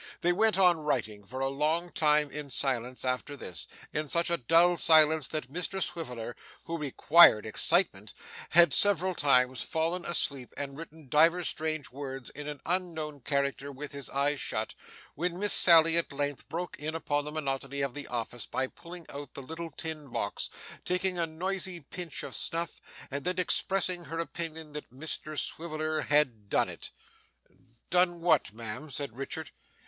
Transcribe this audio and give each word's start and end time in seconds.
They 0.21 0.33
went 0.33 0.57
on 0.57 0.79
writing 0.79 1.23
for 1.23 1.41
a 1.41 1.47
long 1.47 1.91
time 1.91 2.31
in 2.31 2.49
silence 2.49 3.05
after 3.05 3.37
this 3.37 3.67
in 3.93 4.07
such 4.07 4.31
a 4.31 4.37
dull 4.37 4.75
silence 4.75 5.27
that 5.27 5.53
Mr 5.53 5.79
Swiveller 5.79 6.35
(who 6.63 6.75
required 6.79 7.45
excitement) 7.45 8.15
had 8.49 8.73
several 8.73 9.13
times 9.13 9.61
fallen 9.61 10.03
asleep, 10.03 10.55
and 10.57 10.75
written 10.75 11.07
divers 11.07 11.49
strange 11.49 11.91
words 11.91 12.31
in 12.31 12.47
an 12.47 12.61
unknown 12.65 13.19
character 13.19 13.71
with 13.71 13.91
his 13.91 14.09
eyes 14.09 14.41
shut, 14.41 14.73
when 15.13 15.37
Miss 15.37 15.53
Sally 15.53 15.95
at 15.97 16.11
length 16.11 16.49
broke 16.49 16.77
in 16.79 16.95
upon 16.95 17.23
the 17.23 17.31
monotony 17.31 17.81
of 17.81 17.93
the 17.93 18.07
office 18.07 18.47
by 18.47 18.65
pulling 18.65 19.05
out 19.07 19.35
the 19.35 19.43
little 19.43 19.69
tin 19.69 20.07
box, 20.11 20.49
taking 20.83 21.19
a 21.19 21.27
noisy 21.27 21.79
pinch 21.79 22.23
of 22.23 22.35
snuff, 22.35 22.81
and 23.11 23.23
then 23.23 23.37
expressing 23.37 24.05
her 24.05 24.17
opinion 24.17 24.73
that 24.73 24.89
Mr 24.89 25.19
Richard 25.27 25.39
Swiveller 25.41 26.01
had 26.01 26.49
'done 26.49 26.69
it.' 26.69 26.89
'Done 27.91 28.19
what, 28.19 28.51
ma'am?' 28.51 28.89
said 28.89 29.15
Richard. 29.15 29.51